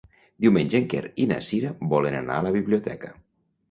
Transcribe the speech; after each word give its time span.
Diumenge 0.45 0.79
en 0.79 0.87
Quer 0.95 1.03
i 1.25 1.29
na 1.33 1.39
Cira 1.51 1.77
volen 1.95 2.21
anar 2.25 2.41
a 2.43 2.51
la 2.51 2.59
biblioteca. 2.61 3.19